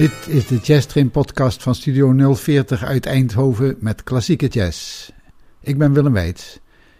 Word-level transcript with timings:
Dit 0.00 0.26
is 0.28 0.46
de 0.46 0.56
Jazz 0.56 0.86
Train 0.86 1.10
podcast 1.10 1.62
van 1.62 1.74
Studio 1.74 2.34
040 2.34 2.84
uit 2.84 3.06
Eindhoven 3.06 3.76
met 3.80 4.02
klassieke 4.02 4.46
jazz. 4.46 5.10
Ik 5.60 5.78
ben 5.78 5.92
Willem 5.92 6.12
Weits. 6.12 6.58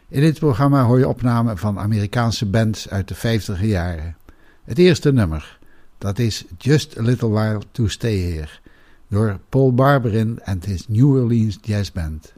In 0.09 0.21
dit 0.21 0.39
programma 0.39 0.84
hoor 0.84 0.98
je 0.98 1.09
opnamen 1.09 1.59
van 1.59 1.79
Amerikaanse 1.79 2.47
bands 2.47 2.89
uit 2.89 3.09
de 3.09 3.15
50 3.15 3.62
jaren. 3.62 4.16
Het 4.65 4.79
eerste 4.79 5.12
nummer, 5.12 5.59
dat 5.98 6.19
is 6.19 6.45
Just 6.59 6.98
a 6.98 7.02
Little 7.02 7.30
While 7.30 7.61
to 7.73 7.89
Stay 7.89 8.21
Here, 8.21 8.48
door 9.09 9.39
Paul 9.48 9.75
Barberin 9.75 10.41
en 10.43 10.60
his 10.66 10.88
New 10.88 11.15
Orleans 11.15 11.59
Jazz 11.62 11.93
Band. 11.93 12.32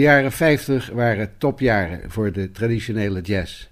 De 0.00 0.06
jaren 0.06 0.32
50 0.32 0.90
waren 0.90 1.30
topjaren 1.38 2.10
voor 2.10 2.32
de 2.32 2.50
traditionele 2.50 3.20
jazz. 3.20 3.68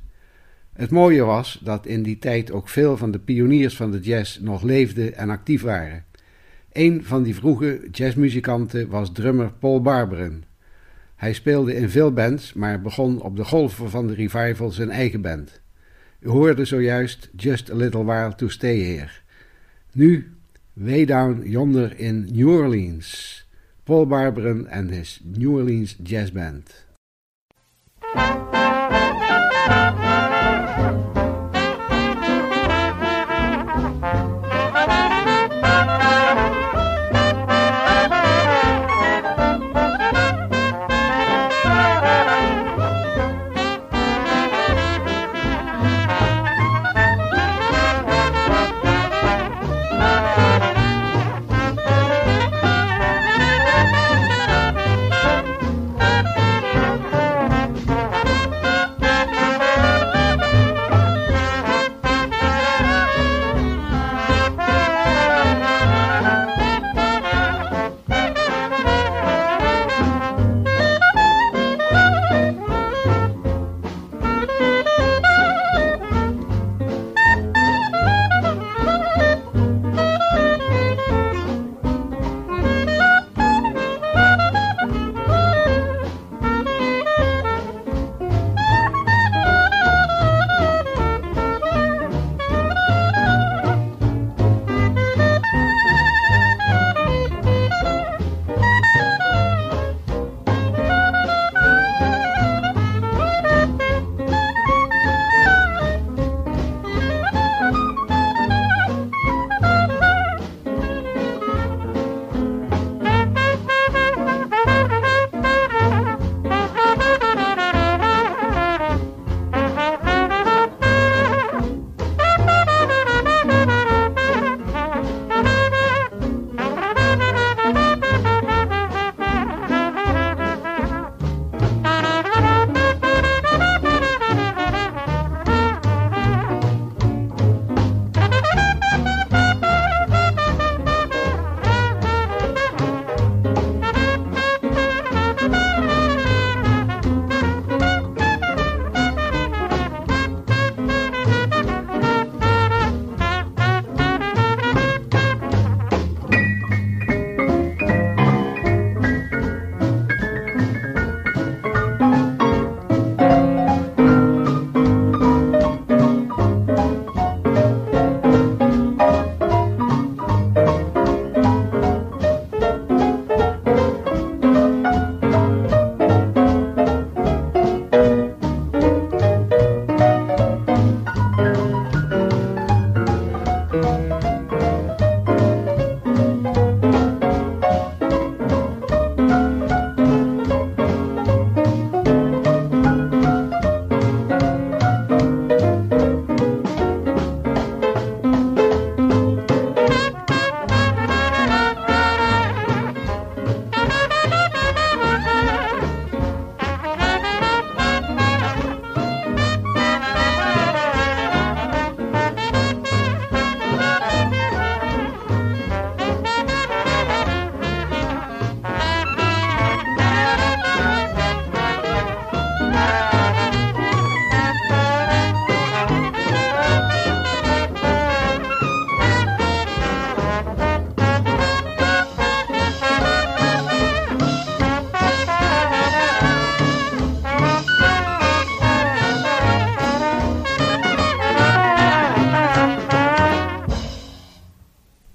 Het 0.72 0.90
mooie 0.90 1.24
was 1.24 1.60
dat 1.62 1.86
in 1.86 2.02
die 2.02 2.18
tijd 2.18 2.52
ook 2.52 2.68
veel 2.68 2.96
van 2.96 3.10
de 3.10 3.18
pioniers 3.18 3.76
van 3.76 3.90
de 3.90 4.00
jazz 4.00 4.38
nog 4.38 4.62
leefden 4.62 5.14
en 5.14 5.30
actief 5.30 5.62
waren. 5.62 6.04
Een 6.72 7.04
van 7.04 7.22
die 7.22 7.34
vroege 7.34 7.88
jazzmuzikanten 7.92 8.88
was 8.88 9.12
drummer 9.12 9.52
Paul 9.52 9.82
Barberen. 9.82 10.44
Hij 11.16 11.32
speelde 11.32 11.74
in 11.74 11.90
veel 11.90 12.12
bands, 12.12 12.52
maar 12.52 12.80
begon 12.80 13.22
op 13.22 13.36
de 13.36 13.44
golven 13.44 13.90
van 13.90 14.06
de 14.06 14.14
revival 14.14 14.70
zijn 14.70 14.90
eigen 14.90 15.20
band. 15.20 15.60
U 16.20 16.28
hoorde 16.28 16.64
zojuist 16.64 17.30
Just 17.36 17.70
a 17.70 17.74
Little 17.74 18.04
While 18.04 18.34
to 18.34 18.48
Stay 18.48 18.80
Here. 18.82 19.10
Nu, 19.92 20.32
way 20.72 21.04
down 21.04 21.42
yonder 21.44 21.98
in 21.98 22.28
New 22.32 22.48
Orleans. 22.48 23.46
Paul 23.88 24.04
Barberen 24.04 24.68
and 24.70 24.90
his 24.90 25.18
New 25.24 25.56
Orleans 25.56 25.94
Jazz 25.94 26.30
Band. 26.30 26.64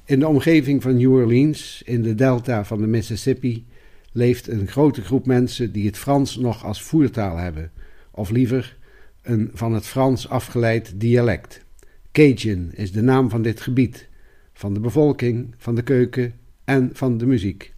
In 0.05 0.19
de 0.19 0.27
omgeving 0.27 0.81
van 0.81 0.97
New 0.97 1.11
Orleans, 1.11 1.81
in 1.85 2.01
de 2.01 2.15
delta 2.15 2.65
van 2.65 2.81
de 2.81 2.87
Mississippi, 2.87 3.65
leeft 4.11 4.47
een 4.47 4.67
grote 4.67 5.01
groep 5.01 5.25
mensen 5.25 5.71
die 5.71 5.85
het 5.85 5.97
Frans 5.97 6.37
nog 6.37 6.65
als 6.65 6.81
voertaal 6.81 7.37
hebben, 7.37 7.71
of 8.11 8.29
liever 8.29 8.77
een 9.21 9.49
van 9.53 9.73
het 9.73 9.85
Frans 9.85 10.29
afgeleid 10.29 10.93
dialect. 10.95 11.65
Cajun 12.11 12.71
is 12.75 12.91
de 12.91 13.01
naam 13.01 13.29
van 13.29 13.41
dit 13.41 13.61
gebied, 13.61 14.07
van 14.53 14.73
de 14.73 14.79
bevolking, 14.79 15.55
van 15.57 15.75
de 15.75 15.83
keuken 15.83 16.33
en 16.63 16.89
van 16.93 17.17
de 17.17 17.25
muziek. 17.25 17.73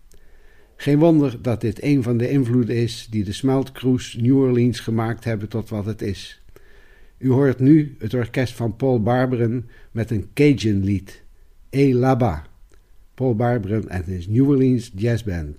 Geen 0.76 1.00
wonder 1.00 1.42
dat 1.42 1.62
dit 1.62 1.84
een 1.84 2.04
van 2.04 2.18
de 2.18 2.30
invloeden 2.30 2.76
is 2.76 3.08
die 3.10 3.24
de 3.24 3.34
smeltkroes 3.34 4.18
New 4.22 4.38
Orleans 4.38 4.80
gemaakt 4.80 5.24
hebben 5.24 5.50
tot 5.50 5.70
wat 5.70 5.86
het 5.86 6.02
is. 6.02 6.42
U 7.18 7.30
hoort 7.30 7.60
nu 7.60 7.96
het 8.00 8.14
orkest 8.14 8.54
van 8.54 8.76
Paul 8.76 9.02
Barberen 9.02 9.70
met 9.92 10.12
een 10.12 10.30
Cajun-lied. 10.34 11.24
Et 11.78 11.92
là-bas, 11.92 12.46
Paul 13.18 13.36
Barberen 13.36 13.86
and 13.92 14.06
his 14.08 14.30
New 14.30 14.50
Orleans 14.50 14.90
Jazz 14.96 15.24
Band. 15.24 15.58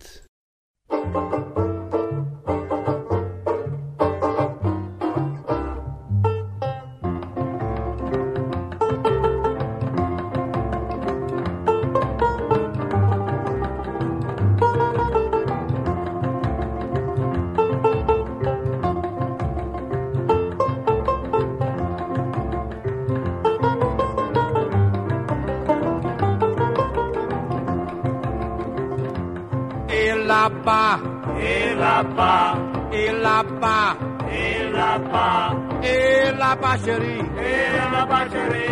Là-bas, 31.97 32.55
et 32.93 33.11
là-bas, 33.13 33.97
et 34.31 34.71
là-bas, 34.71 35.55
et 35.83 36.37
là-bas 36.37 36.77
chérie, 36.85 37.25
et 37.39 37.93
là-bas 37.93 38.25
chérie, 38.33 38.69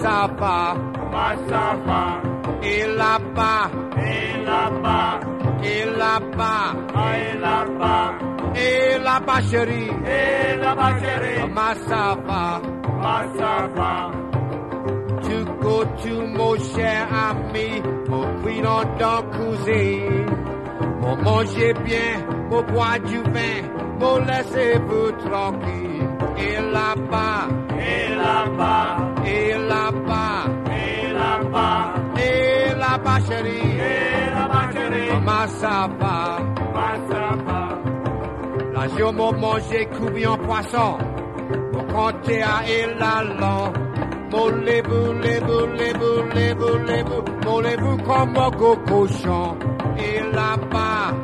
ça 0.00 0.28
va, 0.38 0.74
Et 2.62 2.86
là-bas, 2.86 3.70
et 3.96 4.44
là-bas, 4.44 5.20
et 5.62 5.84
là-bas, 6.00 6.64
et 7.14 7.38
là-bas, 7.38 8.12
et 8.54 8.98
là-bas 8.98 9.40
chérie, 9.50 9.90
et 10.04 10.56
là-bas 10.58 10.92
chérie, 11.00 11.40
comment 11.40 11.74
ça 11.88 12.16
Tu 15.22 15.44
go-to 15.62 16.26
mon 16.36 16.56
cher 16.56 17.08
ami, 17.30 17.82
mon 18.08 18.26
prénom 18.42 18.82
dans 18.98 19.22
cousine. 19.34 20.26
Mon 21.00 21.16
manger 21.22 21.72
bien, 21.84 22.35
au 22.50 22.62
bois 22.62 22.98
du 23.04 23.18
vin, 23.18 23.62
m'ont 24.00 24.18
laissez-vous 24.18 25.10
tranquille. 25.28 26.08
Et 26.38 26.56
là-bas, 26.72 27.48
et 27.78 28.14
là-bas, 28.14 28.96
et 29.24 29.52
là-bas, 29.52 30.44
et 30.70 31.12
là-bas, 31.12 31.94
et 32.16 32.74
là-bas, 32.78 33.18
et 33.76 34.30
là-bas, 34.34 34.68
chérie, 34.74 35.10
comment 35.10 35.46
ça 35.48 35.88
va, 35.98 36.38
comment 36.56 36.98
ça 37.08 37.36
va? 37.46 37.62
Là, 38.74 38.86
je 38.96 39.04
m'en 39.04 39.32
en 40.26 40.36
poisson, 40.38 40.98
pour 41.72 41.86
compter 41.86 42.42
à 42.42 42.68
et 42.68 42.86
là-là. 42.98 43.72
Mollez-vous, 44.30 45.12
levez-vous, 45.12 45.66
levez-vous, 45.72 46.22
levez-vous, 46.34 47.60
levez-vous, 47.62 47.96
comme 47.98 48.36
un 48.36 48.50
cochon. 48.50 49.56
Et 49.98 50.20
là-bas, 50.34 51.14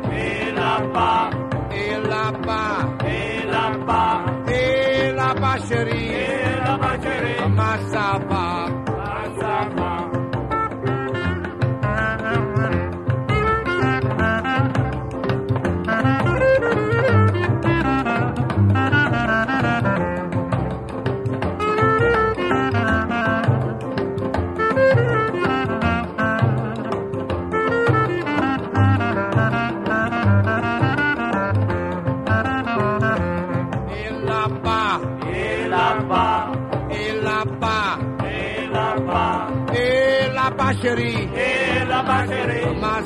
là-bas, 0.92 1.30
et 1.72 2.08
là-bas, 2.08 3.06
et 3.06 3.46
là-bas, 3.46 4.24
et 4.48 5.12
là-bas 5.12 5.56
chérie, 5.68 6.12
et 6.12 6.56
là-bas 6.64 6.96
chérie, 7.02 7.36
comment 7.40 7.78
ça 7.90 8.18
va? 8.28 8.41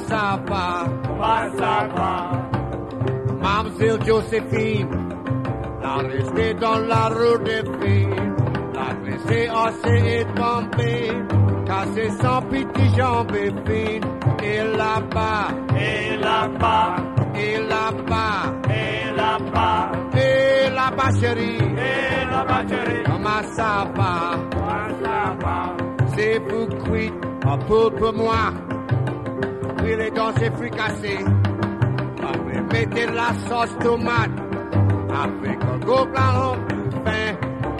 Chérie, 0.08 0.36
comment 0.38 0.38
ça 0.38 0.40
va? 0.48 0.86
comment 1.06 1.58
ça 1.58 1.88
va, 1.96 2.56
Mamselle 3.42 4.04
Joséphine, 4.04 4.88
la 5.82 5.96
restée 5.96 6.54
dans 6.54 6.78
la 6.78 7.08
rue 7.08 7.38
des 7.44 7.62
filles, 7.80 8.08
la 8.74 8.94
dressée 8.94 9.48
assez 9.48 10.18
est 10.18 10.34
tombée, 10.34 11.12
cassée 11.66 12.10
sans 12.20 12.42
pitié 12.42 12.88
jambes 12.96 13.32
fines, 13.66 14.04
et 14.42 14.62
là-bas, 14.76 15.48
et 15.78 16.16
là-bas, 16.16 16.96
et 17.34 17.58
là-bas, 17.58 18.52
et 18.70 19.16
là-bas, 19.16 19.92
et 20.14 20.70
là-bas 20.70 21.20
chérie, 21.20 21.58
et 21.58 22.30
là-bas 22.30 22.62
chérie, 22.68 23.02
comment 23.04 23.42
ça 23.54 23.86
va? 23.96 24.38
comment 24.50 24.88
ça 25.02 25.36
va, 25.40 25.76
C'est 26.16 26.38
vous 26.38 26.66
cuite, 26.84 27.14
un 27.46 27.58
peu 27.58 27.90
pour 27.90 28.12
moi, 28.14 28.52
puis 29.86 29.96
les 29.96 30.10
dents 30.10 30.32
c'est 30.36 30.52
fricassé, 30.52 31.18
après 32.22 32.60
mettez 32.72 33.06
la 33.06 33.32
sauce 33.48 33.76
tomate, 33.80 34.30
avec 35.22 35.58
un 35.62 35.78
gros 35.78 36.06
de 36.06 36.12
pain, 37.04 37.28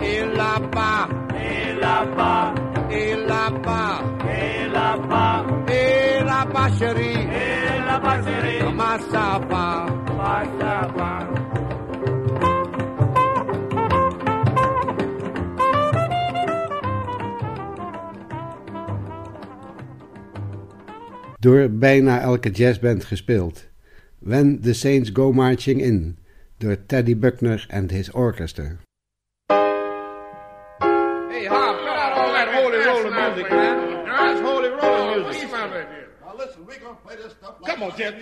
et 0.03 0.25
là-bas, 0.37 1.09
et 1.35 1.81
là-bas, 1.81 2.55
et 2.91 3.15
là-bas, 3.27 4.03
et 4.31 4.69
là-bas, 4.69 5.45
et 5.69 6.25
là-bas 6.25 6.69
chérie, 6.79 7.29
et 7.43 7.87
là-bas 7.87 8.23
chérie, 8.23 8.59
comment 8.65 8.99
ça 9.11 9.41
va? 9.51 9.87
comment 10.07 10.61
ça 10.61 10.89
va. 10.97 11.46
Door 21.47 21.69
bijna 21.71 22.21
elke 22.21 22.51
jazzband 22.51 23.05
gespeeld. 23.05 23.65
When 24.19 24.61
the 24.61 24.75
Saints 24.75 25.13
Go 25.13 25.33
Marching 25.33 25.81
In, 25.81 26.19
door 26.59 26.77
Teddy 26.87 27.15
Buckner 27.15 27.65
and 27.69 27.91
his 27.91 28.11
orchestra. 28.11 28.79
Hey, 29.49 31.47
Hop, 31.47 31.77
cut 31.79 31.99
out 31.99 32.13
all 32.19 32.33
that 32.33 32.49
holy 32.53 32.79
roller 32.79 33.11
music, 33.11 33.51
man. 33.51 34.05
That's 34.07 34.41
holy 34.41 34.69
roller 34.71 35.23
music. 35.23 35.51
Now 35.51 36.35
listen, 36.37 36.67
we're 36.67 36.81
gonna 36.81 36.97
play 37.07 37.15
this 37.15 37.33
stuff 37.33 37.55
like 37.61 37.75
Come 37.75 37.83
on, 37.85 37.93
Ted, 37.93 38.21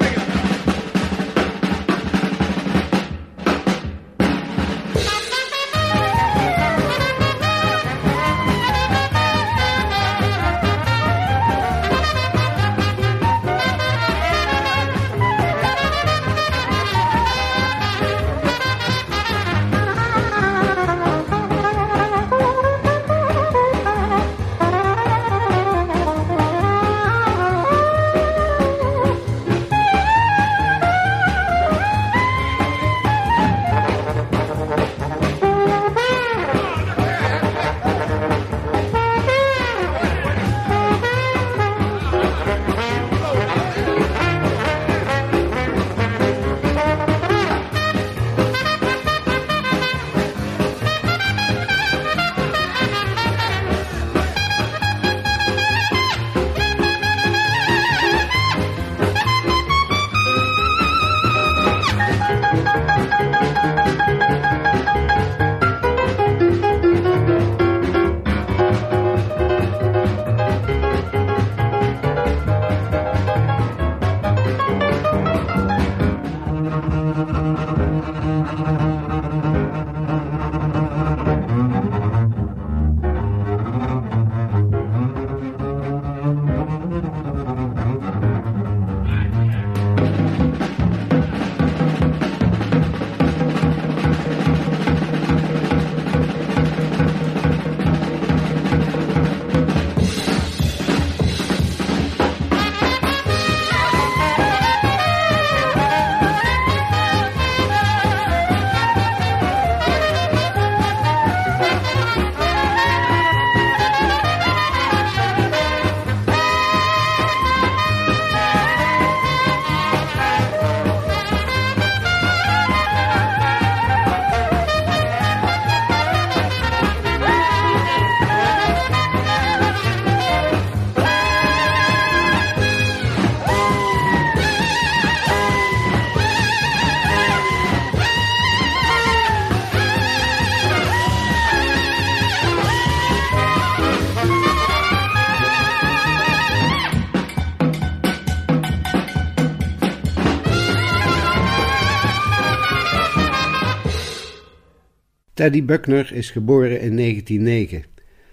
Teddy 155.45 155.65
Buckner 155.65 156.13
is 156.13 156.31
geboren 156.31 156.81
in 156.81 156.97
1909. 156.97 157.85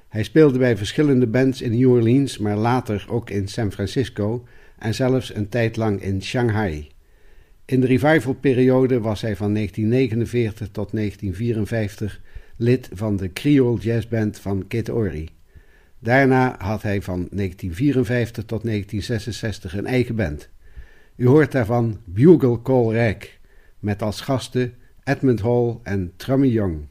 Hij 0.10 0.24
speelde 0.24 0.58
bij 0.58 0.78
verschillende 0.78 1.28
bands 1.28 1.62
in 1.62 1.80
New 1.80 1.90
Orleans, 1.90 2.38
maar 2.38 2.58
later 2.58 3.06
ook 3.10 3.30
in 3.30 3.48
San 3.48 3.72
Francisco 3.72 4.48
en 4.78 4.94
zelfs 4.94 5.36
een 5.36 5.50
tijd 5.50 5.78
lang 5.78 6.02
in 6.02 6.24
Shanghai. 6.24 6.90
In 7.66 7.80
de 7.80 7.88
revivalperiode 7.88 9.00
was 9.00 9.22
hij 9.22 9.36
van 9.36 9.54
1949 9.54 10.68
tot 10.72 10.92
1954 10.92 12.22
lid 12.56 12.90
van 12.94 13.18
de 13.18 13.34
Creole 13.34 13.80
jazzband 13.80 14.40
van 14.40 14.68
Kid 14.68 14.90
Ory. 14.90 15.30
Daarna 16.00 16.56
had 16.58 16.82
hij 16.82 17.02
van 17.02 17.28
1954 17.32 18.46
tot 18.46 18.64
1966 18.64 19.78
een 19.78 19.86
eigen 19.86 20.16
band. 20.16 20.50
U 21.16 21.28
hoort 21.28 21.52
daarvan 21.52 22.00
Bugle 22.06 22.62
Call 22.62 22.96
Rack, 22.96 23.30
met 23.80 24.02
als 24.02 24.22
gasten 24.22 24.74
Edmund 25.04 25.42
Hall 25.42 25.78
en 25.84 26.14
Trummy 26.16 26.48
Young. 26.48 26.90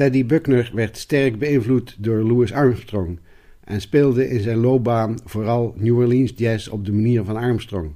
Teddy 0.00 0.26
Buckner 0.26 0.70
werd 0.74 0.96
sterk 0.96 1.38
beïnvloed 1.38 1.96
door 1.98 2.22
Louis 2.22 2.52
Armstrong 2.52 3.18
en 3.64 3.80
speelde 3.80 4.28
in 4.28 4.40
zijn 4.40 4.56
loopbaan 4.56 5.18
vooral 5.24 5.74
New 5.76 5.96
Orleans 5.96 6.32
jazz 6.36 6.68
op 6.68 6.84
de 6.84 6.92
manier 6.92 7.24
van 7.24 7.36
Armstrong. 7.36 7.90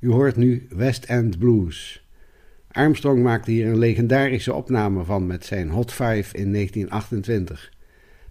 U 0.00 0.10
hoort 0.10 0.36
nu 0.36 0.66
West 0.68 1.04
End 1.04 1.38
Blues. 1.38 2.06
Armstrong 2.70 3.22
maakte 3.22 3.50
hier 3.50 3.66
een 3.66 3.78
legendarische 3.78 4.54
opname 4.54 5.04
van 5.04 5.26
met 5.26 5.44
zijn 5.44 5.68
Hot 5.68 5.90
Five 5.90 6.36
in 6.36 6.52
1928. 6.52 7.72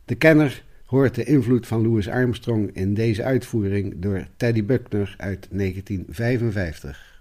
De 0.05 0.15
kenner 0.15 0.63
hoort 0.85 1.15
de 1.15 1.23
invloed 1.23 1.67
van 1.67 1.81
Louis 1.81 2.09
Armstrong 2.09 2.69
in 2.75 2.93
deze 2.93 3.23
uitvoering 3.23 3.93
door 3.97 4.27
Teddy 4.37 4.65
Buckner 4.65 5.15
uit 5.17 5.47
1955. 5.51 7.12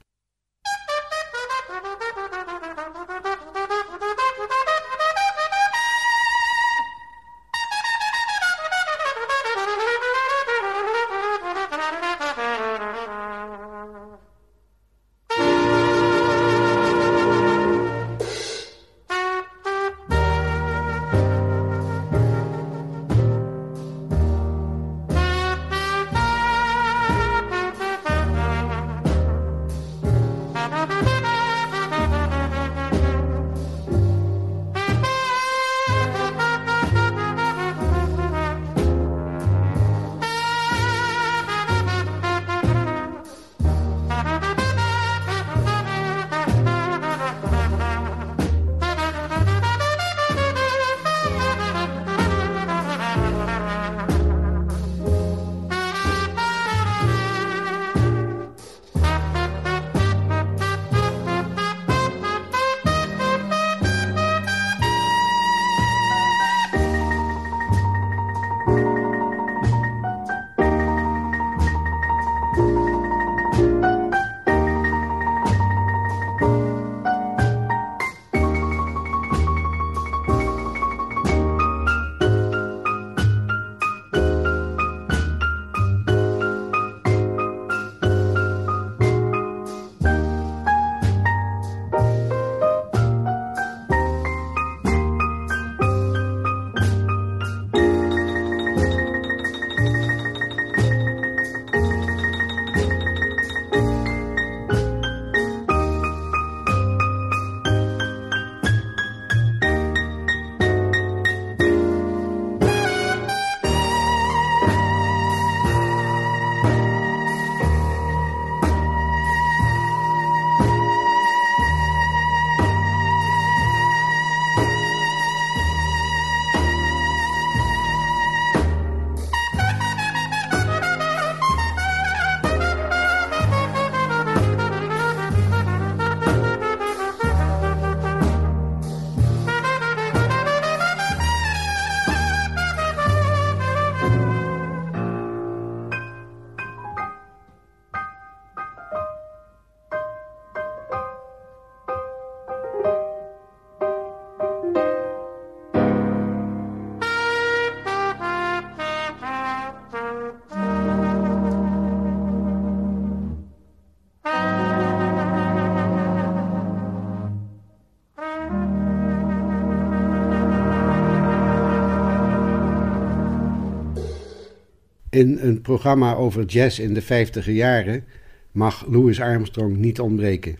In 175.12 175.38
een 175.40 175.60
programma 175.60 176.14
over 176.14 176.44
jazz 176.44 176.78
in 176.78 176.94
de 176.94 177.02
50 177.02 177.46
jaren 177.46 178.04
mag 178.52 178.86
Louis 178.86 179.20
Armstrong 179.20 179.76
niet 179.76 180.00
ontbreken. 180.00 180.56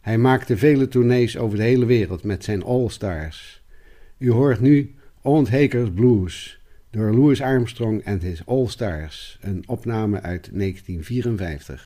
Hij 0.00 0.18
maakte 0.18 0.56
vele 0.56 0.88
tournees 0.88 1.38
over 1.38 1.56
de 1.58 1.64
hele 1.64 1.86
wereld 1.86 2.24
met 2.24 2.44
zijn 2.44 2.62
All-Stars. 2.62 3.62
U 4.18 4.30
hoort 4.30 4.60
nu 4.60 4.94
Old 5.22 5.50
Hakers 5.50 5.90
Blues 5.90 6.60
door 6.90 7.14
Louis 7.14 7.42
Armstrong 7.42 8.02
en 8.04 8.20
his 8.20 8.46
All-Stars, 8.46 9.38
een 9.40 9.62
opname 9.66 10.20
uit 10.20 10.50
1954. 10.52 11.84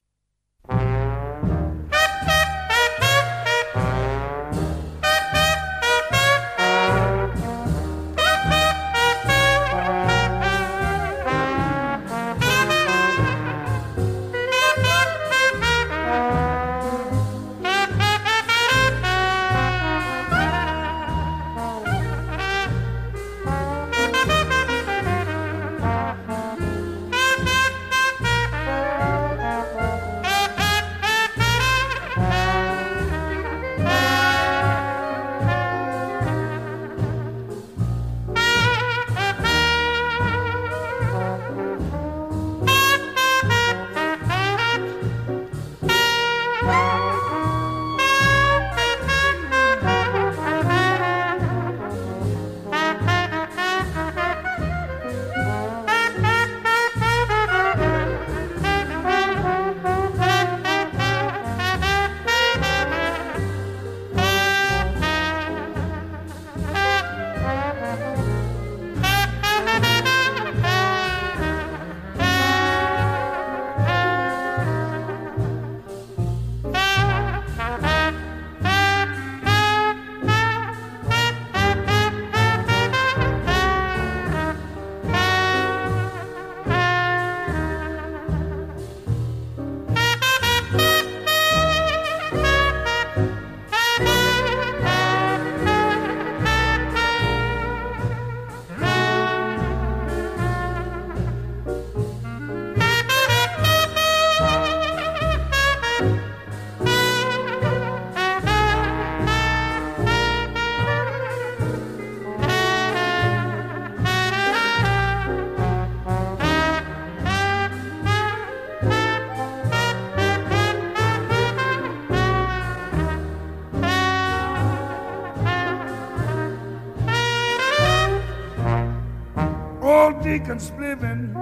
Spliven, 130.44 131.32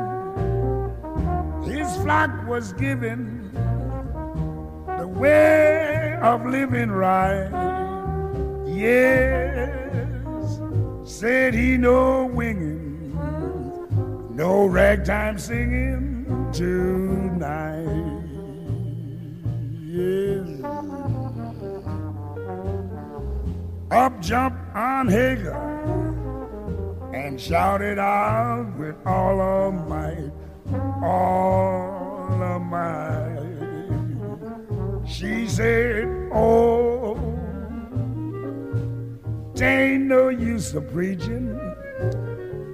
his 1.65 1.97
flock 1.99 2.31
was 2.47 2.73
given 2.75 3.51
the 4.99 5.07
way 5.09 6.19
of 6.23 6.47
living 6.47 6.91
right. 6.91 7.51
Yes, 8.67 10.61
said 11.05 11.53
he 11.53 11.77
no 11.77 12.27
winging, 12.27 13.17
no 14.35 14.67
ragtime 14.67 15.39
singing 15.39 16.51
tonight. 16.53 17.87
Yes. 19.83 20.65
Up 23.91 24.21
jump 24.21 24.55
on 24.75 25.09
Hagar 25.09 26.02
and 27.13 27.41
shouted 27.41 27.99
out 27.99 28.73
with 28.79 28.97
all 29.07 29.41
of 29.41 29.89
my, 29.89 30.17
all 31.03 32.43
of 32.43 32.63
my. 32.63 33.39
She 35.07 35.47
said, 35.47 36.05
Oh, 36.33 37.17
tain't 39.55 40.05
no 40.05 40.31
use 40.31 40.73
of 40.75 40.91
preaching. 40.91 41.59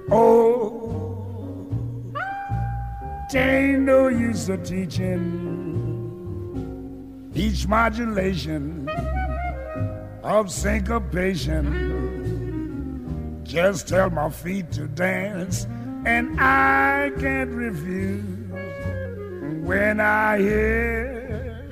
Oh, 0.09 1.67
tain't 3.29 3.81
no 3.81 4.07
use 4.07 4.47
of 4.47 4.63
teaching. 4.63 5.47
Each 7.35 7.67
modulation 7.67 8.89
of 10.23 10.49
syncopation 10.51 11.98
just 13.49 13.87
tell 13.87 14.09
my 14.11 14.29
feet 14.29 14.71
to 14.71 14.87
dance, 14.87 15.65
and 16.05 16.39
I 16.39 17.11
can't 17.19 17.49
refuse 17.49 18.23
when 19.65 19.99
I 19.99 20.37
hear 20.37 21.67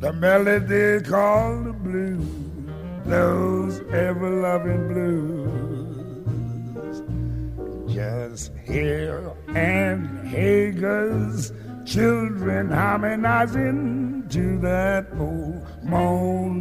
the 0.00 0.12
melody 0.12 1.00
called 1.08 1.66
the 1.66 1.72
blues, 1.72 2.26
those 3.04 3.80
ever 3.92 4.30
loving 4.30 4.88
blues. 4.88 5.46
Just 7.94 8.50
hear 8.66 9.32
Aunt 9.54 10.26
Hager's 10.26 11.52
children 11.84 12.68
harmonizing 12.68 14.26
to 14.28 14.58
that 14.58 15.06
old 15.16 15.64
mournful 15.84 16.58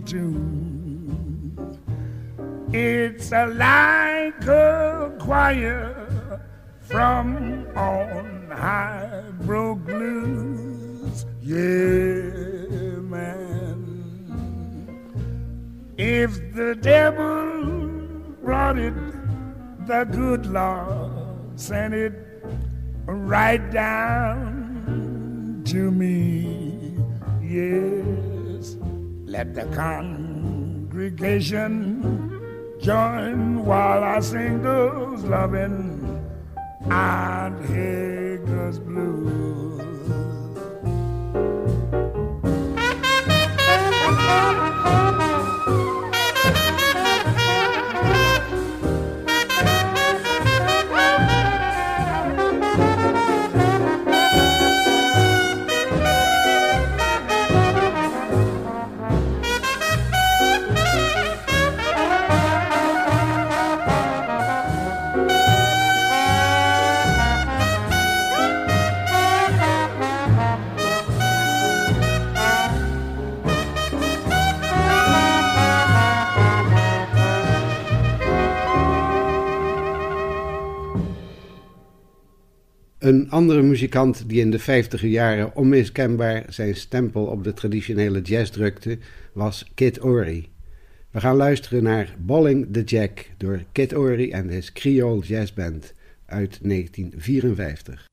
tune. 0.00 0.75
It's 2.72 3.30
a 3.30 3.46
like 3.46 4.44
a 4.46 5.14
choir 5.20 6.40
from 6.80 7.64
on 7.76 8.50
high 8.50 9.22
broke 9.42 9.86
loose. 9.86 11.24
Yeah, 11.40 12.32
man. 13.06 13.84
If 15.96 16.54
the 16.54 16.74
devil 16.74 18.08
brought 18.42 18.78
it, 18.78 18.94
the 19.86 20.02
good 20.10 20.46
Lord 20.46 21.60
sent 21.60 21.94
it 21.94 22.14
right 23.06 23.70
down 23.70 25.62
to 25.66 25.92
me. 25.92 26.98
Yes, 27.40 28.76
let 29.24 29.54
the 29.54 29.66
congregation 29.66 32.35
join 32.86 33.64
while 33.64 34.04
I 34.04 34.20
sing 34.20 34.62
those 34.62 35.24
loving 35.24 36.24
and 36.88 37.64
Hagger's 37.64 38.78
blues. 38.78 39.66
Andere 83.36 83.62
muzikant 83.62 84.28
die 84.28 84.40
in 84.40 84.50
de 84.50 84.58
vijftiger 84.58 85.08
jaren 85.08 85.54
onmiskenbaar 85.54 86.44
zijn 86.48 86.74
stempel 86.74 87.24
op 87.24 87.44
de 87.44 87.52
traditionele 87.52 88.20
jazz 88.20 88.50
drukte, 88.50 88.98
was 89.32 89.70
Kid 89.74 90.04
Ory. 90.04 90.48
We 91.10 91.20
gaan 91.20 91.36
luisteren 91.36 91.82
naar 91.82 92.14
Balling 92.18 92.72
the 92.72 92.82
Jack 92.82 93.30
door 93.36 93.64
Kid 93.72 93.96
Ory 93.96 94.30
en 94.30 94.48
his 94.48 94.72
Creole 94.72 95.20
Jazz 95.20 95.52
Band 95.52 95.94
uit 96.26 96.58
1954. 96.62 98.06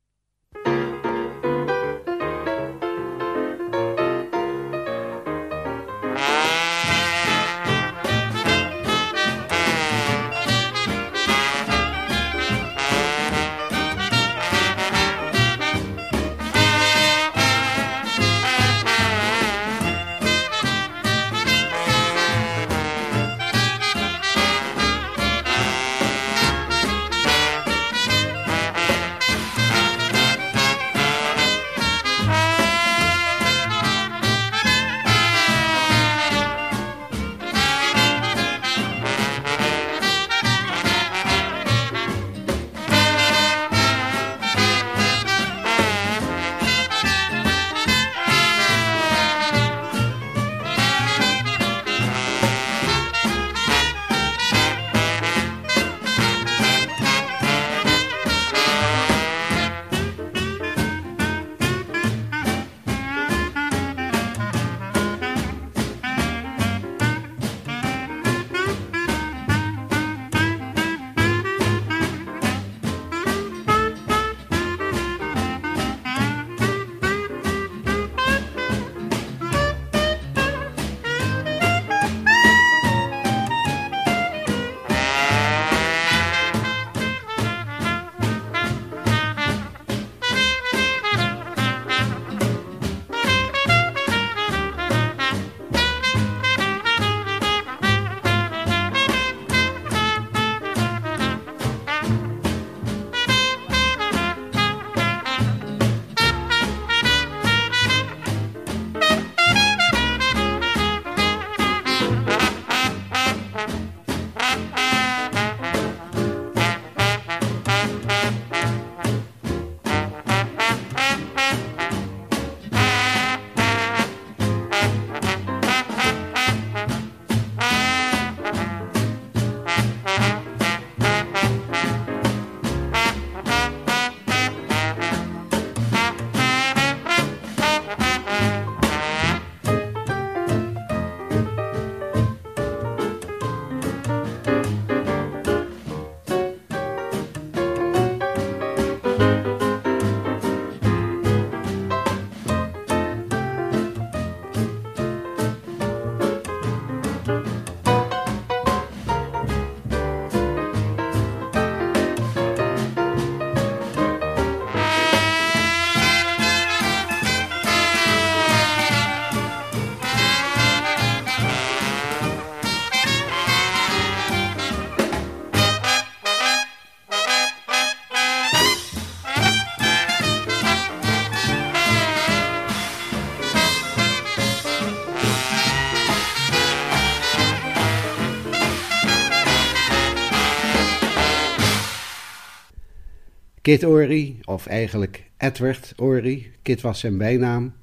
Kit 193.63 193.85
Ory, 193.85 194.39
of 194.43 194.67
eigenlijk 194.67 195.23
Edward 195.37 195.93
Ory, 195.97 196.51
Kit 196.61 196.81
was 196.81 196.99
zijn 196.99 197.17
bijnaam, 197.17 197.73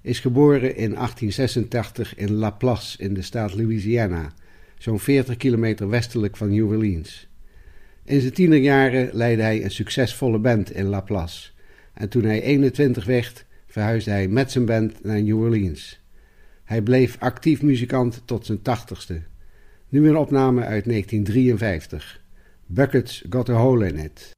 is 0.00 0.20
geboren 0.20 0.76
in 0.76 0.94
1886 0.94 2.16
in 2.16 2.32
La 2.32 2.50
Place 2.50 2.98
in 2.98 3.14
de 3.14 3.22
staat 3.22 3.54
Louisiana, 3.54 4.32
zo'n 4.78 5.00
40 5.00 5.36
kilometer 5.36 5.88
westelijk 5.88 6.36
van 6.36 6.50
New 6.50 6.68
Orleans. 6.68 7.28
In 8.04 8.20
zijn 8.20 8.32
tienerjaren 8.32 9.08
leidde 9.12 9.42
hij 9.42 9.64
een 9.64 9.70
succesvolle 9.70 10.38
band 10.38 10.72
in 10.72 10.84
La 10.84 11.00
Place 11.00 11.50
en 11.94 12.08
toen 12.08 12.24
hij 12.24 12.42
21 12.42 13.04
werd 13.04 13.44
verhuisde 13.66 14.10
hij 14.10 14.28
met 14.28 14.50
zijn 14.50 14.64
band 14.64 15.04
naar 15.04 15.22
New 15.22 15.40
Orleans. 15.40 16.00
Hij 16.64 16.82
bleef 16.82 17.16
actief 17.18 17.62
muzikant 17.62 18.22
tot 18.24 18.46
zijn 18.46 18.62
tachtigste. 18.62 19.22
Nu 19.88 20.08
een 20.08 20.16
opname 20.16 20.60
uit 20.60 20.84
1953. 20.84 22.22
Buckets 22.66 23.24
Got 23.30 23.48
a 23.48 23.52
Hole 23.52 23.86
in 23.86 23.96
It. 23.96 24.33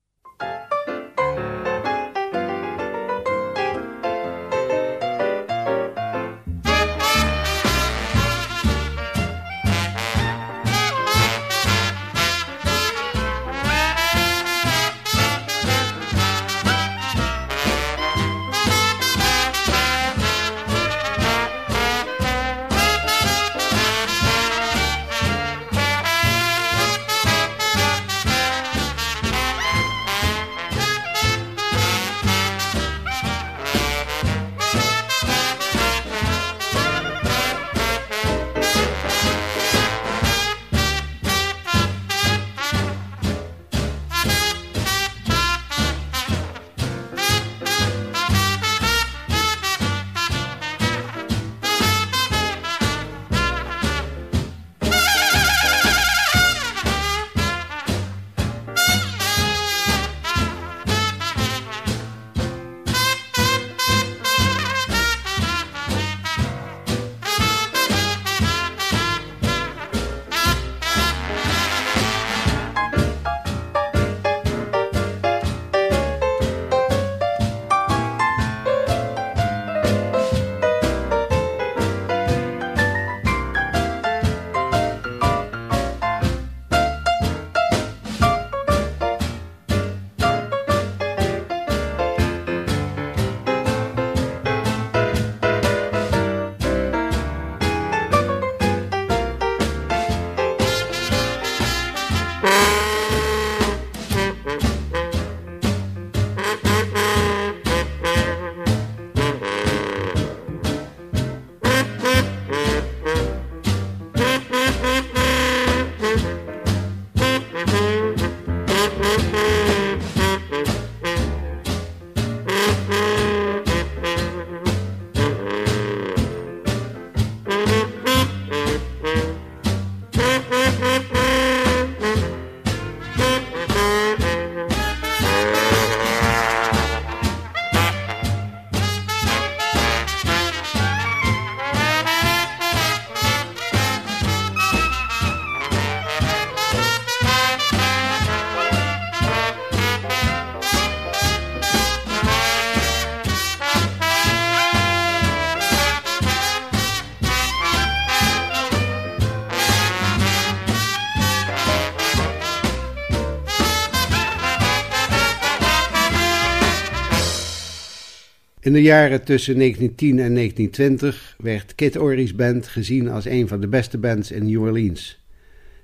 In 168.66 168.72
de 168.72 168.82
jaren 168.82 169.24
tussen 169.24 169.58
1910 169.58 170.18
en 170.18 170.34
1920 170.34 171.36
werd 171.38 171.74
Kid 171.74 171.98
Ory's 171.98 172.34
band 172.34 172.66
gezien 172.66 173.08
als 173.08 173.24
een 173.24 173.48
van 173.48 173.60
de 173.60 173.68
beste 173.68 173.98
bands 173.98 174.30
in 174.30 174.46
New 174.46 174.62
Orleans. 174.62 175.24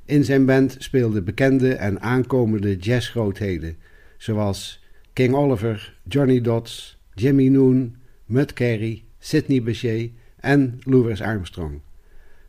In 0.05 0.25
zijn 0.25 0.47
band 0.47 0.77
speelden 0.79 1.25
bekende 1.25 1.75
en 1.75 2.01
aankomende 2.01 2.77
jazzgrootheden, 2.77 3.77
zoals 4.17 4.85
King 5.13 5.35
Oliver, 5.35 5.95
Johnny 6.09 6.41
Dodds, 6.41 6.99
Jimmy 7.15 7.49
Noon, 7.49 7.97
Mud 8.27 8.53
Carey, 8.53 9.03
Sidney 9.19 9.63
Bechet 9.63 10.11
en 10.41 10.79
Louis 10.85 11.21
Armstrong. 11.21 11.81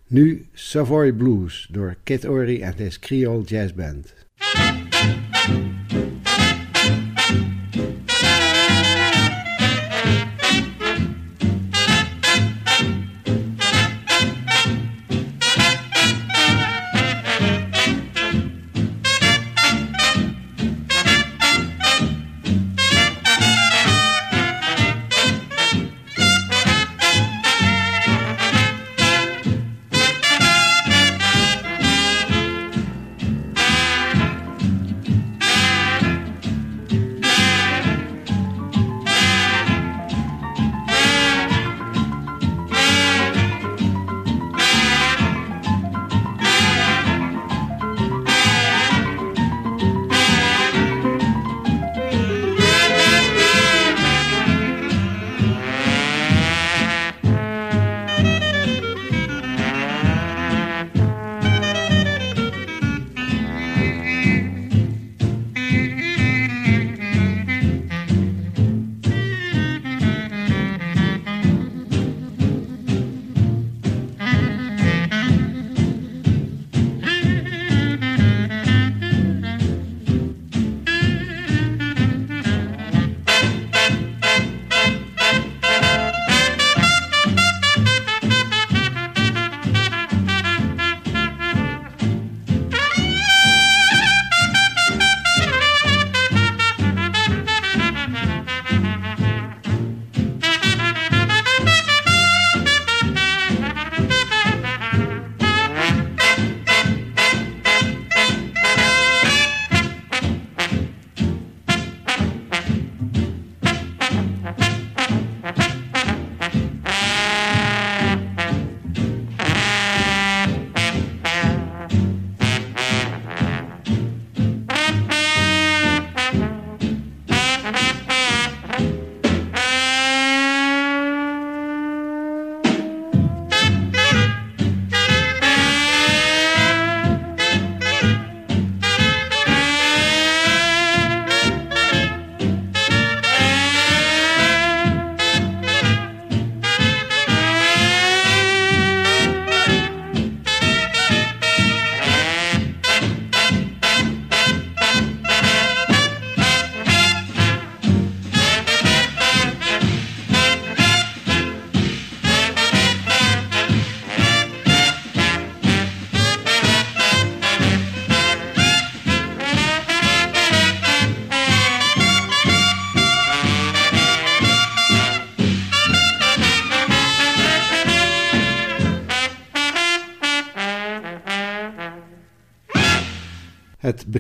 Nu 0.08 0.46
Savoy 0.54 1.12
Blues 1.12 1.68
door 1.72 1.96
Kid 2.04 2.28
Ory 2.28 2.62
en 2.62 2.74
his 2.78 3.00
Creole 3.00 3.44
Jazz 3.44 3.74
Band. 3.74 4.14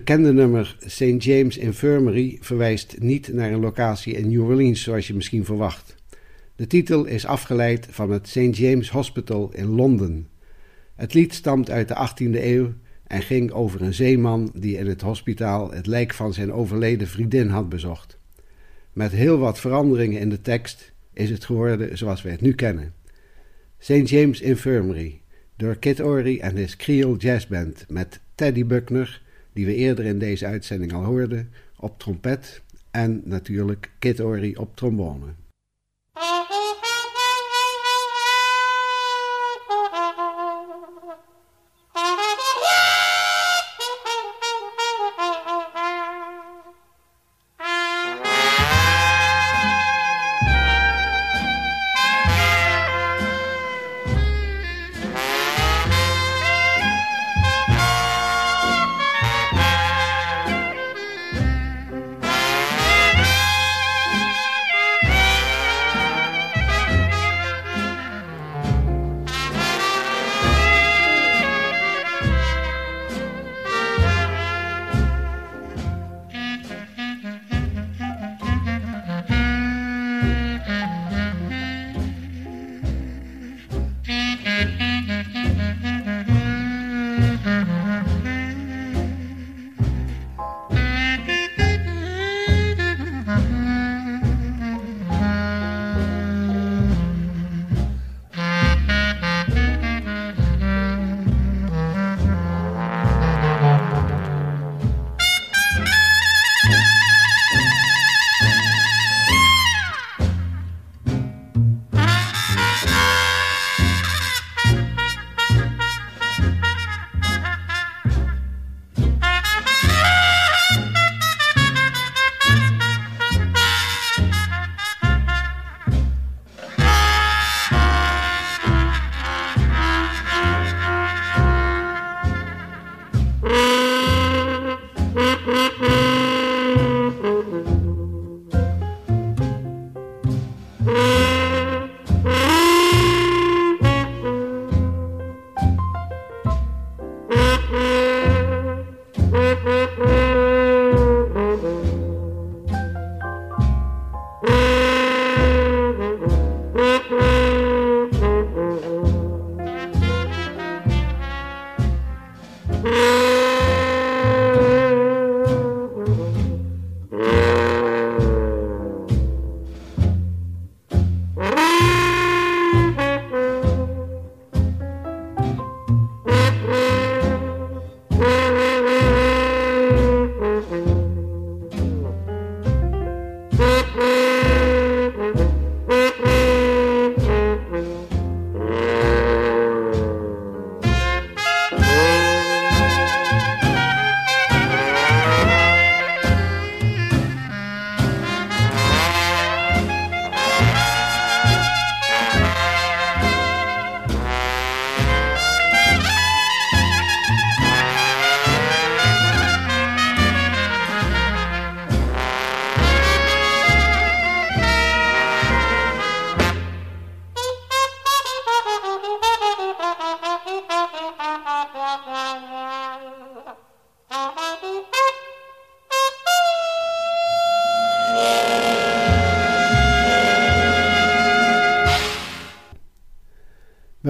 Bekende 0.03 0.33
nummer 0.33 0.75
St. 0.85 1.23
James 1.23 1.57
Infirmary 1.57 2.37
verwijst 2.41 2.95
niet 2.99 3.33
naar 3.33 3.51
een 3.51 3.59
locatie 3.59 4.13
in 4.13 4.29
New 4.29 4.43
Orleans 4.43 4.83
zoals 4.83 5.07
je 5.07 5.13
misschien 5.13 5.45
verwacht. 5.45 5.95
De 6.55 6.67
titel 6.67 7.05
is 7.05 7.25
afgeleid 7.25 7.87
van 7.89 8.11
het 8.11 8.27
St. 8.27 8.55
James 8.57 8.89
Hospital 8.89 9.51
in 9.53 9.65
Londen. 9.65 10.27
Het 10.95 11.13
lied 11.13 11.33
stamt 11.33 11.69
uit 11.69 11.87
de 11.87 12.09
18e 12.09 12.43
eeuw 12.43 12.73
en 13.07 13.21
ging 13.21 13.51
over 13.51 13.81
een 13.81 13.93
zeeman 13.93 14.51
die 14.55 14.77
in 14.77 14.87
het 14.87 15.01
hospitaal 15.01 15.71
het 15.71 15.87
lijk 15.87 16.13
van 16.13 16.33
zijn 16.33 16.53
overleden 16.53 17.07
vriendin 17.07 17.49
had 17.49 17.69
bezocht. 17.69 18.17
Met 18.93 19.11
heel 19.11 19.37
wat 19.37 19.59
veranderingen 19.59 20.19
in 20.19 20.29
de 20.29 20.41
tekst 20.41 20.93
is 21.13 21.29
het 21.29 21.45
geworden 21.45 21.97
zoals 21.97 22.21
we 22.21 22.29
het 22.29 22.41
nu 22.41 22.53
kennen. 22.53 22.93
St. 23.79 24.09
James 24.09 24.41
Infirmary 24.41 25.21
door 25.57 25.75
Kid 25.75 26.01
Ory 26.01 26.39
en 26.39 26.55
his 26.55 26.75
Creole 26.75 27.17
Jazz 27.17 27.47
Band 27.47 27.85
met 27.87 28.19
Teddy 28.35 28.65
Buckner 28.65 29.21
die 29.53 29.65
we 29.65 29.75
eerder 29.75 30.05
in 30.05 30.19
deze 30.19 30.45
uitzending 30.45 30.93
al 30.93 31.03
hoorden, 31.03 31.49
op 31.77 31.99
trompet 31.99 32.61
en 32.91 33.21
natuurlijk 33.25 33.91
Kid 33.99 34.21
Ory 34.21 34.55
op 34.55 34.75
trombone. 34.75 35.25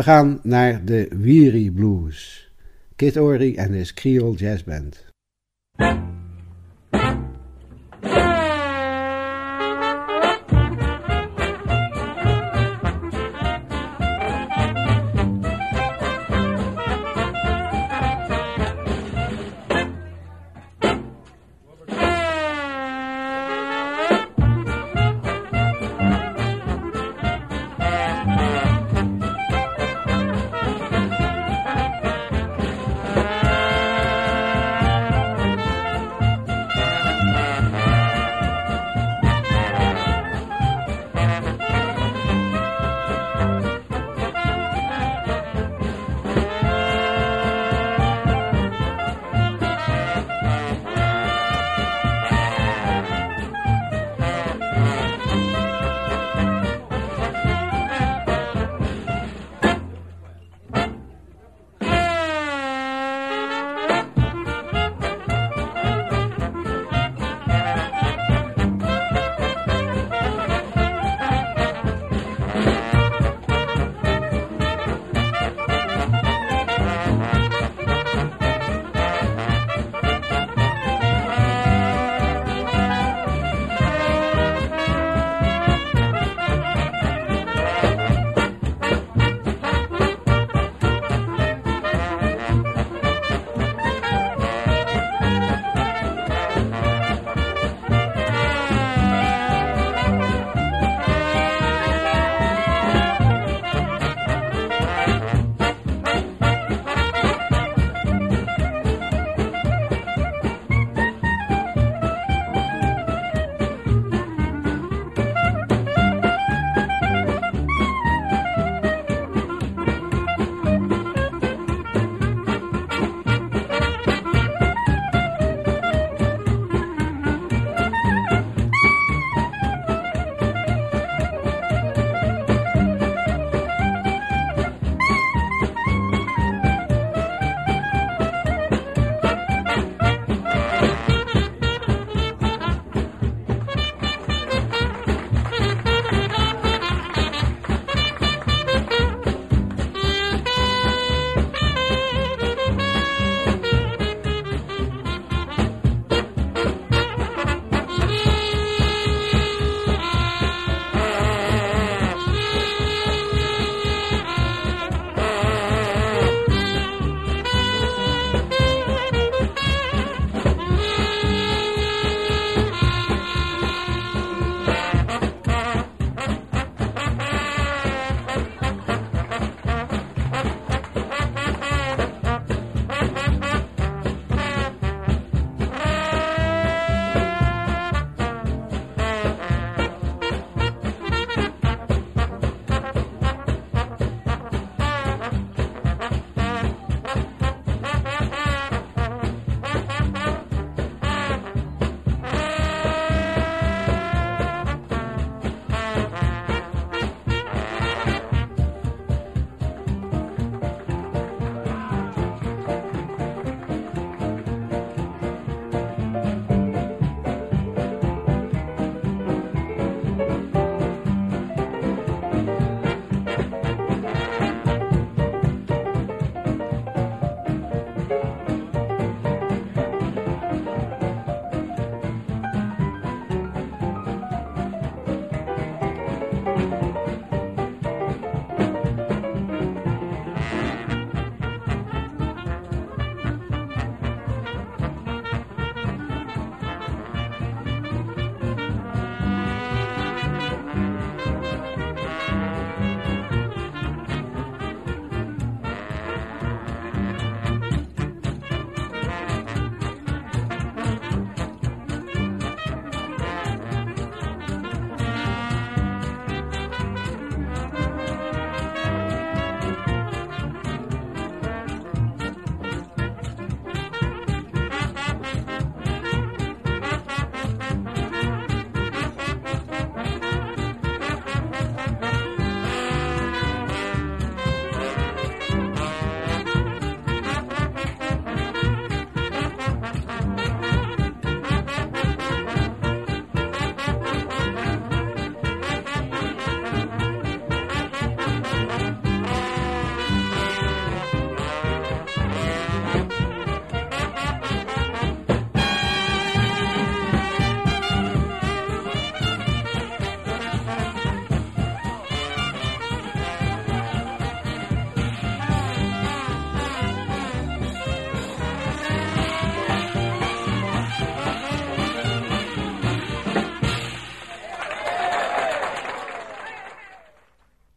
We 0.04 0.10
gaan 0.10 0.40
naar 0.44 0.86
de 0.86 1.08
Weary 1.18 1.70
Blues. 1.70 2.50
Kid 2.96 3.18
Ory 3.18 3.56
en 3.56 3.72
his 3.72 3.94
Creole 3.94 4.36
Jazz 4.36 4.64
Band. 4.64 5.13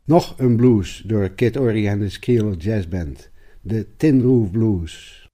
Nog 0.06 0.34
een 0.38 0.56
blues 0.56 1.02
door 1.06 1.28
Kid 1.28 1.58
Ory 1.58 1.86
en 1.86 1.98
de 1.98 2.08
Jazz 2.58 2.88
Band, 2.88 3.30
de 3.60 3.86
Tin 3.96 4.22
Roof 4.22 4.50
Blues. 4.50 5.25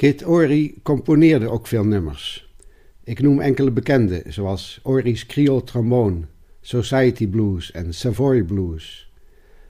Kid 0.00 0.26
Ory 0.26 0.74
componeerde 0.82 1.48
ook 1.48 1.66
veel 1.66 1.84
nummers. 1.84 2.54
Ik 3.04 3.22
noem 3.22 3.40
enkele 3.40 3.70
bekende, 3.70 4.22
zoals 4.28 4.80
Ory's 4.82 5.26
Creole 5.26 5.64
Trombone, 5.64 6.20
Society 6.60 7.28
Blues 7.28 7.72
en 7.72 7.94
Savoy 7.94 8.42
Blues. 8.42 9.12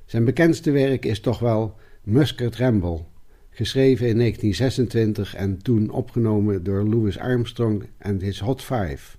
Zijn 0.04 0.24
bekendste 0.24 0.70
werk 0.70 1.04
is 1.04 1.20
toch 1.20 1.38
wel 1.38 1.76
Muscat 2.02 2.56
Ramble, 2.56 3.04
geschreven 3.50 4.08
in 4.08 4.18
1926 4.18 5.34
en 5.34 5.62
toen 5.62 5.90
opgenomen 5.90 6.62
door 6.62 6.88
Louis 6.88 7.18
Armstrong 7.18 7.84
en 7.98 8.20
his 8.20 8.40
Hot 8.40 8.62
Five. 8.62 9.16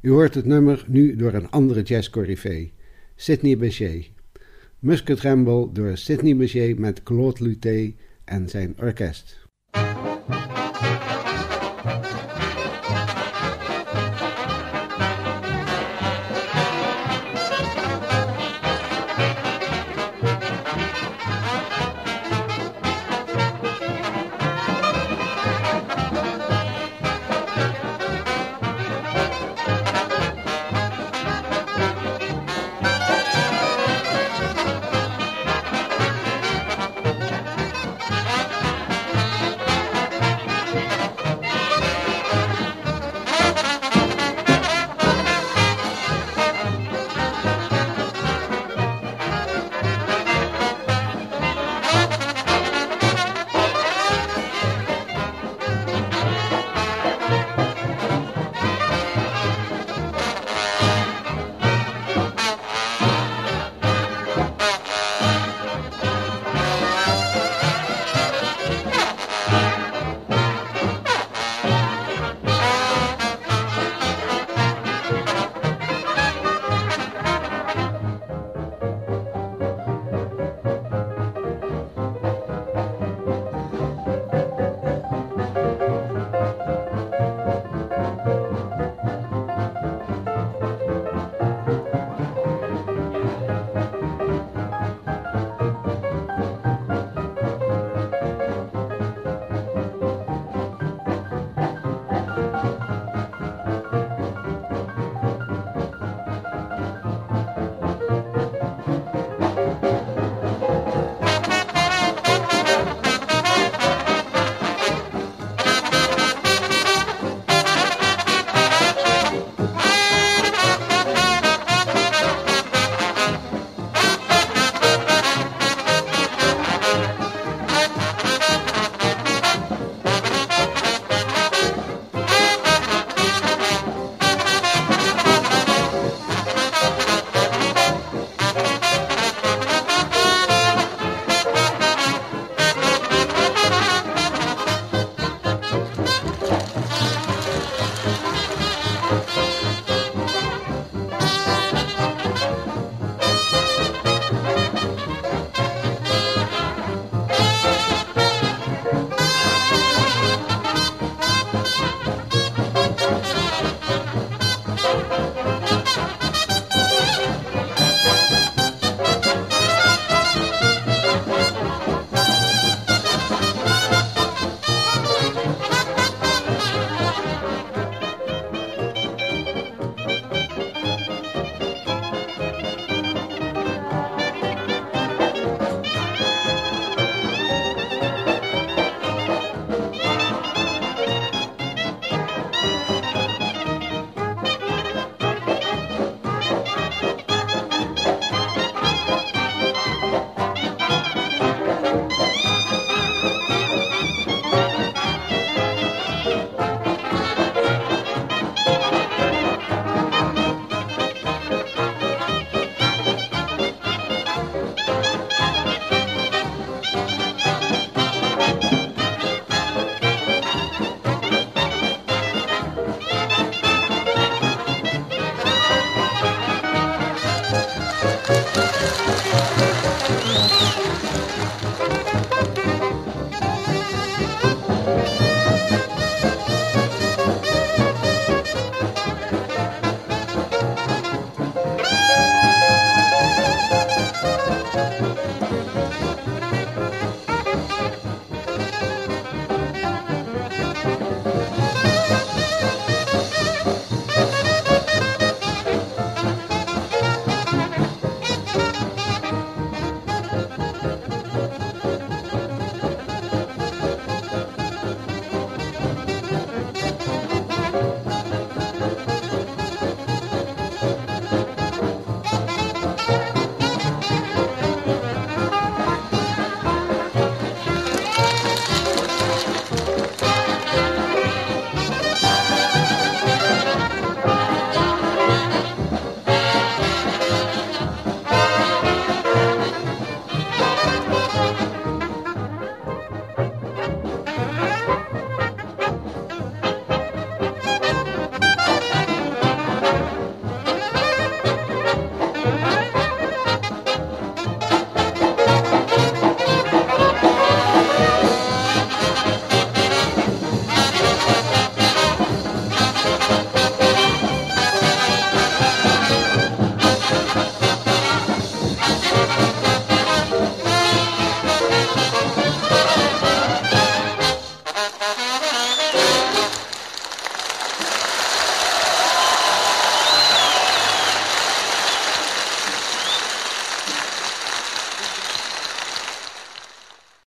U 0.00 0.10
hoort 0.10 0.34
het 0.34 0.44
nummer 0.44 0.84
nu 0.88 1.16
door 1.16 1.32
een 1.32 1.50
andere 1.50 1.82
jazzcorrivee, 1.82 2.72
Sidney 3.16 3.56
Bechet. 3.56 4.10
Muscat 4.78 5.20
Ramble 5.20 5.72
door 5.72 5.96
Sidney 5.96 6.36
Bechet 6.36 6.78
met 6.78 7.02
Claude 7.02 7.42
Luté 7.42 7.94
en 8.24 8.48
zijn 8.48 8.74
orkest. 8.78 9.43